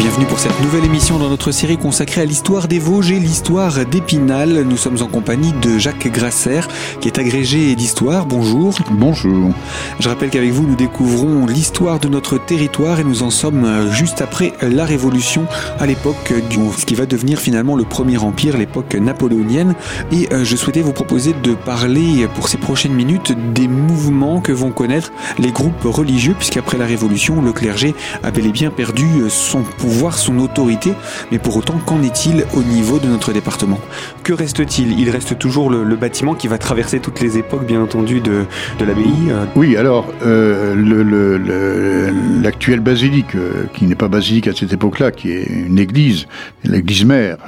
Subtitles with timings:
[0.00, 3.84] bienvenue pour cette nouvelle émission dans notre série consacrée à l'histoire des Vosges et l'histoire
[3.84, 4.62] d'Épinal.
[4.62, 6.60] Nous sommes en compagnie de Jacques Grasser,
[7.02, 8.24] qui est agrégé d'histoire.
[8.24, 8.74] Bonjour.
[8.92, 9.52] Bonjour.
[9.98, 14.22] Je rappelle qu'avec vous, nous découvrons l'histoire de notre territoire et nous en sommes juste
[14.22, 15.44] après la Révolution,
[15.78, 19.74] à l'époque du ce qui va devenir finalement le premier empire, l'époque napoléonienne.
[20.12, 24.52] Et euh, je souhaitais vous proposer de parler pour ces prochaines minutes des mouvements que
[24.52, 29.06] vont connaître les groupes religieux, puisqu'après la Révolution, le clergé a bel et bien perdu
[29.28, 30.92] son pouvoir, son autorité.
[31.30, 33.78] Mais pour autant, qu'en est-il au niveau de notre département?
[34.22, 34.98] Que reste-t-il?
[34.98, 38.44] Il reste toujours le, bâtiment qui va traverser toutes les époques, bien entendu, de,
[38.78, 39.30] de l'abbaye.
[39.30, 39.44] Euh?
[39.54, 42.10] Oui, alors, euh,
[42.42, 46.26] l'actuelle basilique, euh, qui n'est pas basilique à cette époque-là, qui est une église,
[46.64, 47.38] l'église mère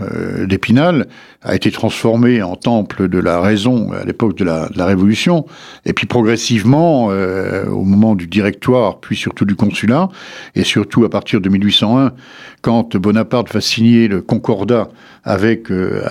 [0.47, 1.07] d'Épinal,
[1.43, 5.47] a été transformée en temple de la raison à l'époque de la, Révolution,
[5.87, 10.09] et puis progressivement, au moment du directoire, puis surtout du consulat,
[10.55, 12.13] et surtout à partir de 1801,
[12.61, 14.89] quand Bonaparte va signer le concordat
[15.25, 16.03] avec, euh,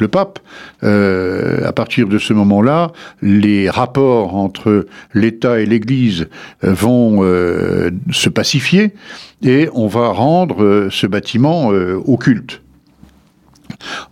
[0.00, 0.38] le pape,
[0.82, 6.28] euh, à partir de ce moment-là, les rapports entre l'État et l'Église
[6.64, 7.22] euh, vont
[8.12, 8.94] se pacifier
[9.42, 12.60] et on va rendre ce bâtiment au culte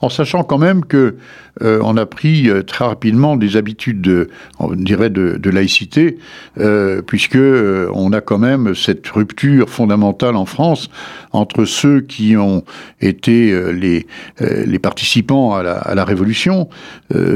[0.00, 1.16] en sachant quand même que
[1.62, 6.18] euh, on a pris euh, très rapidement des habitudes, de, on dirait, de, laïcité,
[6.58, 10.90] euh, puisque on a quand même cette rupture fondamentale en France
[11.32, 12.64] entre ceux qui ont
[13.00, 16.68] été les, participants à la, à la Révolution,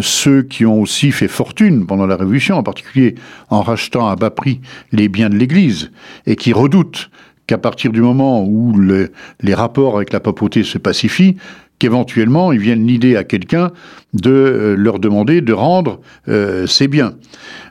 [0.00, 3.14] ceux qui ont aussi fait fortune pendant la Révolution, en particulier
[3.48, 4.60] en rachetant à bas prix
[4.92, 5.90] les biens de l'Église,
[6.26, 7.10] et qui redoutent
[7.46, 11.36] qu'à partir du moment où les rapports avec la papauté se pacifient,
[11.80, 13.72] qu'éventuellement ils viennent l'idée à quelqu'un
[14.14, 17.14] de euh, leur demander de rendre euh, ces biens.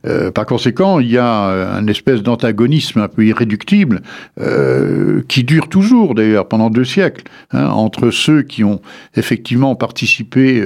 [0.05, 4.01] Euh, par conséquent, il y a un espèce d'antagonisme un peu irréductible
[5.27, 8.81] qui dure toujours d'ailleurs pendant deux siècles hein, entre ceux qui ont
[9.15, 10.61] effectivement participé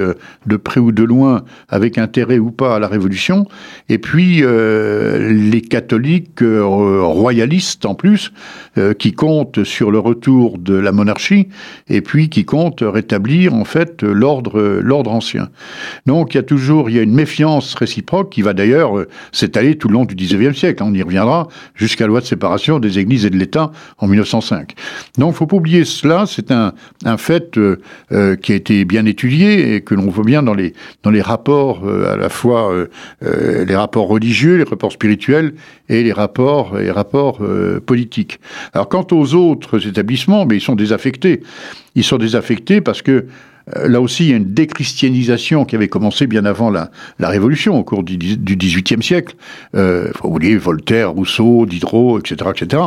[0.46, 3.48] de près ou de loin, avec intérêt ou pas, à la Révolution,
[3.90, 8.32] et puis les catholiques royalistes en plus
[9.00, 11.48] qui comptent sur le retour de la monarchie
[11.90, 15.50] et puis qui comptent rétablir en fait l'ordre l'ordre ancien.
[16.06, 19.08] Donc il y a toujours il y a une méfiance réciproque qui va d'ailleurs euh,
[19.32, 20.84] s'étaler tout le long du XIXe siècle.
[20.84, 24.74] On y reviendra jusqu'à la loi de séparation des Églises et de l'État en 1905.
[25.18, 26.26] Donc faut pas oublier cela.
[26.28, 26.74] C'est un,
[27.06, 27.78] un fait euh,
[28.12, 30.74] euh, qui a été bien étudié et que l'on voit bien dans les
[31.04, 32.72] dans les rapports à la fois
[33.22, 35.54] les rapports religieux, les rapports spirituels
[35.90, 37.40] et les rapports rapports
[37.86, 38.40] politiques.
[38.74, 41.42] Alors quant aux autres établissements, mais ils sont désaffectés.
[41.96, 43.26] Ils sont désaffectés parce que
[43.76, 47.78] là aussi, il y a une déchristianisation qui avait commencé bien avant la, la Révolution,
[47.78, 49.36] au cours du XVIIIe siècle.
[49.76, 52.84] Euh, faut oublier Voltaire, Rousseau, Diderot, etc., etc.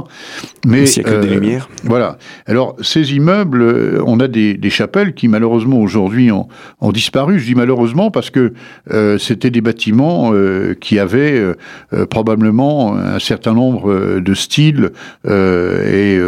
[0.66, 1.68] Mais Le siècle des euh, Lumières.
[1.84, 2.18] Voilà.
[2.46, 6.48] Alors, ces immeubles, euh, on a des, des chapelles qui, malheureusement, aujourd'hui ont,
[6.80, 7.38] ont, disparu.
[7.38, 8.52] Je dis malheureusement parce que
[8.92, 10.32] euh, c'était des bâtiments
[10.80, 11.42] qui avaient
[12.10, 14.92] probablement un certain nombre de styles
[15.28, 16.18] et,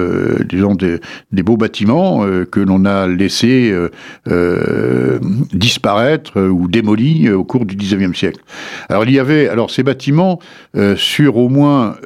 [0.48, 1.00] disons, des,
[1.32, 3.74] des, beaux bâtiments que l'on a laissés
[4.38, 5.18] euh,
[5.52, 8.40] disparaître ou démolis euh, au cours du 19e siècle.
[8.88, 10.38] Alors il y avait alors ces bâtiments
[10.76, 11.96] euh, sur au moins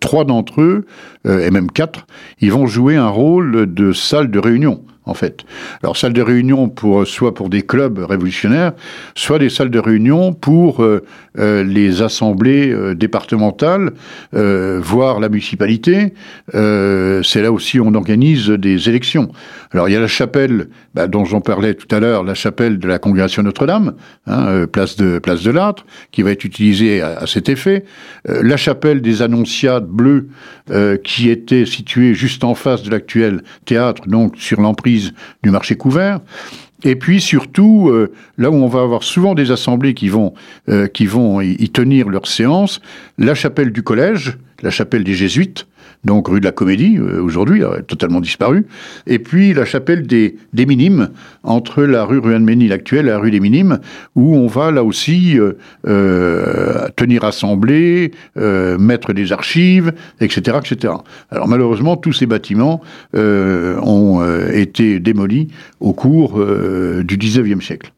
[0.00, 0.86] trois d'entre eux
[1.26, 2.06] et même quatre,
[2.40, 5.44] ils vont jouer un rôle de salle de réunion en fait.
[5.82, 8.72] Alors, salle de réunion pour, soit pour des clubs révolutionnaires,
[9.14, 11.04] soit des salles de réunion pour euh,
[11.38, 13.92] euh, les assemblées euh, départementales,
[14.32, 16.12] voire la municipalité.
[16.52, 19.30] C'est là aussi où on organise des élections.
[19.72, 22.78] Alors, il y a la chapelle, bah, dont j'en parlais tout à l'heure, la chapelle
[22.78, 23.94] de la Congrégation Notre-Dame,
[24.26, 27.84] hein, place de place de l'Âtre, qui va être utilisée à, à cet effet.
[28.24, 30.28] la chapelle des Annonciades bleues,
[31.04, 34.97] qui était située juste en face de l'actuel théâtre, donc sur l'emprise
[35.42, 36.20] du marché couvert.
[36.84, 40.34] Et puis surtout, euh, là où on va avoir souvent des assemblées qui vont,
[40.68, 42.80] euh, qui vont y, tenir leurs séances,
[43.18, 45.66] la chapelle du collège, la chapelle des jésuites,
[46.08, 48.64] donc rue de la Comédie, euh, aujourd'hui, totalement disparue,
[49.06, 51.10] et puis la chapelle des, Minimes,
[51.42, 53.78] entre la rue Ruan-Ménil actuelle et la rue des Minimes,
[54.16, 55.52] où on va là aussi euh,
[55.86, 60.94] euh, tenir assemblée, mettre des archives, etc., etc.
[61.30, 62.80] Alors malheureusement, tous ces bâtiments
[63.14, 64.22] ont
[64.52, 65.48] été démolis
[65.80, 67.92] au cours du 19e siècle.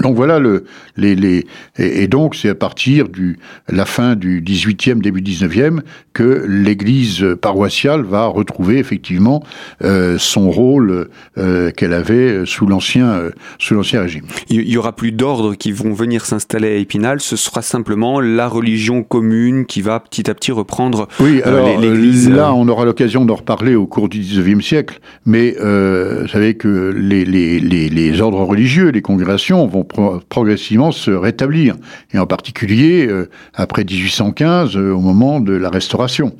[0.00, 0.64] Donc voilà le
[0.96, 1.46] les, les
[1.78, 3.38] et, donc c'est à partir du
[3.68, 5.80] la fin du 18e début 19e
[6.12, 9.42] que l'église paroissiale va retrouver effectivement
[9.82, 11.08] euh, son rôle
[11.38, 14.24] euh, qu'elle avait sous l'ancien euh, sous l'ancien régime.
[14.48, 18.48] Il y aura plus d'ordres qui vont venir s'installer à Épinal, ce sera simplement la
[18.48, 23.24] religion commune qui va petit à petit reprendre Oui, alors l'église là on aura l'occasion
[23.24, 28.20] d'en reparler au cours du 19e siècle, mais vous savez que les, les, les, les
[28.20, 29.84] ordres religieux, les congrégations vont
[30.28, 31.76] progressivement se rétablir,
[32.12, 36.32] et en particulier euh, après 1815, euh, au moment de la Restauration.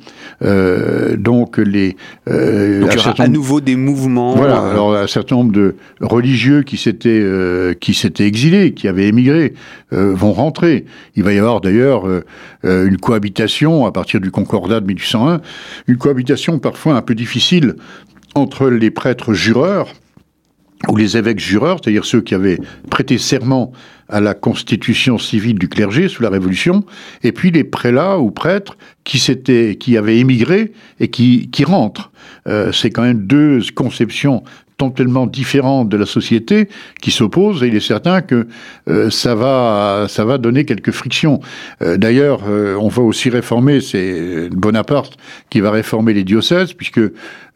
[0.43, 1.95] Euh, donc les
[2.25, 4.35] donc il y aura à nouveau des mouvements.
[4.35, 7.25] Voilà, alors un certain nombre de religieux qui s'étaient
[7.79, 9.53] qui s'étaient exilés, qui avaient émigré,
[9.91, 10.85] vont rentrer.
[11.15, 12.05] Il va y avoir d'ailleurs
[12.63, 15.41] une cohabitation à partir du Concordat de 1801,
[15.87, 17.75] une cohabitation parfois un peu difficile
[18.35, 19.93] entre les prêtres jureurs
[20.87, 22.59] ou les évêques jureurs, c'est-à-dire ceux qui avaient
[22.89, 23.71] prêté serment
[24.09, 26.85] à la constitution civile du clergé sous la Révolution,
[27.23, 32.11] et puis les prélats ou prêtres qui s'étaient, qui avaient émigré et qui, qui rentrent.
[32.47, 34.43] Euh, c'est quand même deux conceptions
[34.77, 36.69] totalement différentes de la société
[37.01, 38.47] qui s'opposent et il est certain que
[38.87, 41.39] euh, ça va ça va donner quelques frictions.
[41.81, 45.17] Euh, d'ailleurs, euh, on va aussi réformer, c'est Bonaparte
[45.49, 47.01] qui va réformer les diocèses puisque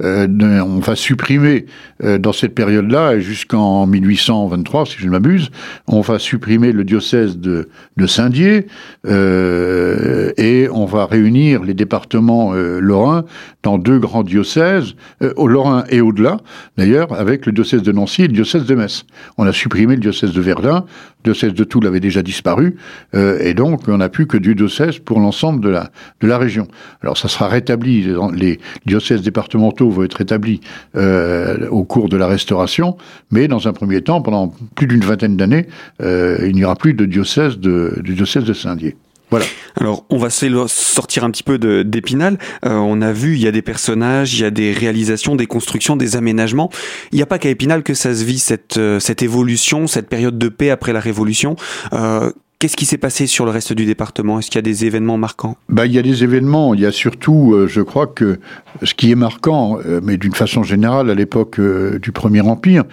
[0.03, 1.67] on va supprimer
[2.03, 5.51] dans cette période-là jusqu'en 1823 si je ne m'abuse,
[5.85, 8.65] on va supprimer le diocèse de, de Saint-Dié
[9.05, 13.25] et on va réunir les départements lorrains
[13.61, 14.95] dans deux grands diocèses,
[15.35, 16.37] au Lorrain et au-delà
[16.77, 19.05] d'ailleurs avec le diocèse de Nancy et le diocèse de Metz.
[19.37, 20.85] On a supprimé le diocèse de Verdun,
[21.23, 22.75] le diocèse de Toul avait déjà disparu,
[23.15, 26.67] euh, et donc on n'a plus que du diocèse pour l'ensemble de la, région.
[27.01, 30.61] Alors ça sera rétabli, les diocèses départementaux vont être rétablis
[30.95, 32.97] euh, au cours de la restauration,
[33.31, 35.67] mais dans un premier temps, pendant plus d'une vingtaine d'années,
[36.01, 38.95] euh, il n'y aura plus de diocèse du diocèse de Saint-Dié.
[39.31, 39.45] Voilà.
[39.79, 42.37] Alors, on va sortir un petit peu d'Épinal.
[42.65, 45.47] Euh, on a vu, il y a des personnages, il y a des réalisations, des
[45.47, 46.69] constructions, des aménagements.
[47.13, 50.09] Il n'y a pas qu'à Épinal que ça se vit cette, euh, cette évolution, cette
[50.09, 51.55] période de paix après la Révolution.
[51.93, 52.31] Euh,
[52.61, 54.37] Qu'est-ce qui s'est passé sur le reste du département?
[54.37, 55.57] Est-ce qu'il y a des événements marquants?
[55.67, 56.75] Bah, Il y a des événements.
[56.75, 58.39] Il y a surtout, euh, je crois que
[58.83, 62.83] ce qui est marquant, euh, mais d'une façon générale, à l'époque euh, du Premier Empire,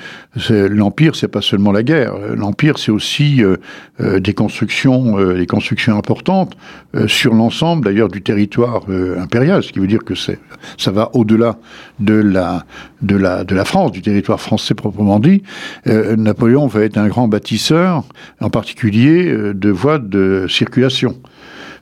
[0.48, 2.14] l'Empire, c'est pas seulement la guerre.
[2.34, 3.42] L'Empire, c'est aussi
[3.98, 6.56] des constructions, des constructions importantes
[7.08, 8.84] sur l'ensemble, d'ailleurs, du territoire
[9.18, 9.64] impérial.
[9.64, 11.58] Ce qui veut dire que ça va au-delà
[11.98, 12.64] de la,
[13.02, 15.42] de la, de la France, du territoire français proprement dit.
[15.86, 18.04] Napoléon va être un grand bâtisseur,
[18.40, 21.20] en particulier de voies de circulation.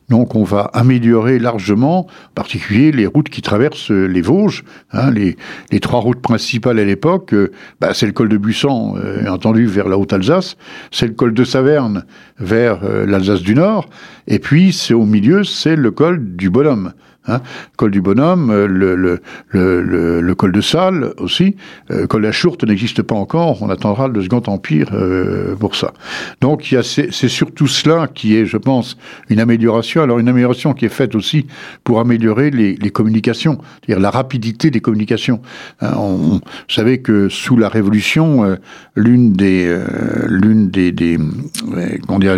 [0.09, 4.65] Donc on va améliorer largement, en particulier les routes qui traversent les Vosges.
[4.93, 5.37] Hein, les,
[5.81, 7.51] trois routes principales à l'époque, euh,
[7.81, 10.57] bah, c'est le col de Bussan, euh, entendu vers la Haute-Alsace,
[10.91, 12.05] c'est le col de Saverne
[12.39, 13.89] vers euh, l'Alsace du Nord,
[14.27, 16.93] et puis c'est au milieu, c'est le col du Bonhomme.
[17.29, 17.41] Hein.
[17.77, 19.21] col du Bonhomme, euh, le, le,
[19.51, 21.57] le, le, col de Salle aussi.
[21.91, 25.75] Euh, col de la Chourte n'existe pas encore, on attendra le Second Empire euh, pour
[25.75, 25.93] ça.
[26.41, 28.97] Donc c'est surtout cela qui est, je pense,
[29.29, 30.03] une amélioration.
[30.03, 31.47] Alors une amélioration qui est faite aussi
[31.83, 35.41] pour améliorer les, les communications, c'est-à-dire la rapidité des communications.
[35.81, 38.57] Hein, on, savez que sous la Révolution,
[38.95, 39.77] l'une des,
[40.29, 41.19] des, des,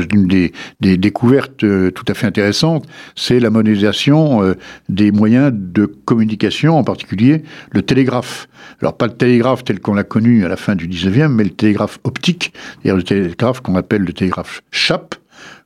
[0.06, 2.87] des, des découvertes tout à fait intéressantes,
[3.17, 4.54] c'est la monétisation
[4.88, 7.42] des moyens de communication, en particulier
[7.73, 8.49] le télégraphe.
[8.80, 11.50] Alors pas le télégraphe tel qu'on l'a connu à la fin du 19e, mais le
[11.50, 15.14] télégraphe optique, c'est-à-dire le télégraphe qu'on appelle le télégraphe chape,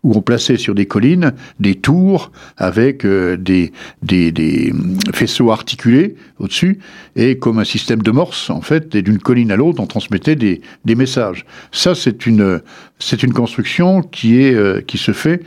[0.02, 4.72] où on plaçait sur des collines des tours avec euh, des, des, des,
[5.14, 6.78] faisceaux articulés au-dessus,
[7.16, 10.36] et comme un système de morse, en fait, et d'une colline à l'autre, on transmettait
[10.36, 11.44] des, des messages.
[11.70, 12.60] Ça, c'est une,
[12.98, 15.42] c'est une construction qui, est, euh, qui se fait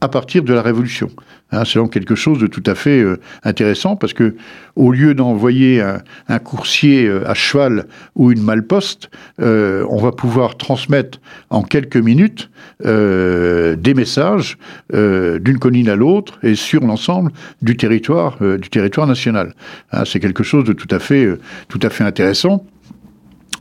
[0.00, 1.10] à partir de la Révolution.
[1.52, 4.34] Hein, c'est donc quelque chose de tout à fait euh, intéressant parce que
[4.74, 7.86] au lieu d'envoyer un, coursier euh, à cheval
[8.16, 9.10] ou une malposte,
[9.40, 12.50] euh, on va pouvoir transmettre en quelques minutes
[12.82, 14.58] des messages
[14.92, 19.54] d'une colline à l'autre et sur l'ensemble du territoire du territoire national.
[19.92, 21.26] Hein, c'est quelque chose de tout à fait
[21.68, 22.66] tout à fait intéressant.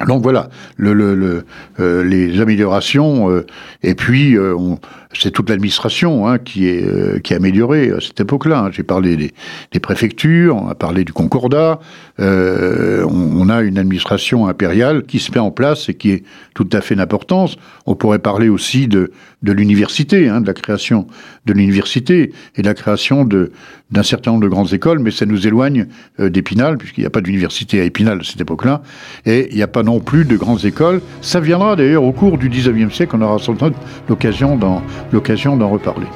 [0.08, 1.46] Donc voilà, le,
[1.78, 3.44] les améliorations,
[3.82, 4.80] et puis on,
[5.20, 8.66] c'est toute l'administration hein, qui, est, euh, qui améliorée à cette époque-là.
[8.66, 8.70] Hein.
[8.72, 9.16] J'ai parlé
[9.72, 11.80] des, préfectures, on a parlé du Concordat,
[12.20, 16.24] euh, on, a une administration impériale qui se met en place et qui est
[16.54, 17.58] tout à fait d'importance.
[17.86, 19.12] On pourrait parler aussi de,
[19.44, 21.08] de l'université, hein, de la création
[21.46, 23.52] de l'université et de la création de,
[23.92, 25.88] d'un certain nombre de grandes écoles, mais ça nous éloigne
[26.20, 28.82] euh, d'Épinal, puisqu'il n'y a pas d'université à Épinal à cette époque-là,
[29.25, 31.01] et il n'y a pas non plus de grandes écoles.
[31.22, 33.75] Ça viendra d'ailleurs au cours du 19e siècle, on aura sans doute
[34.10, 34.82] l'occasion d'en,
[35.70, 36.08] reparler.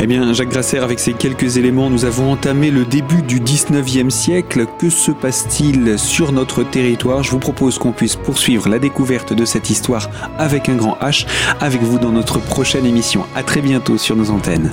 [0.00, 4.10] Eh bien, Jacques Grasser, avec ces quelques éléments, nous avons entamé le début du 19e
[4.10, 4.66] siècle.
[4.78, 7.22] Que se passe-t-il sur notre territoire?
[7.22, 11.26] Je vous propose qu'on puisse poursuivre la découverte de cette histoire avec un grand H
[11.60, 13.24] avec vous dans notre prochaine émission.
[13.34, 14.72] À très bientôt sur nos antennes.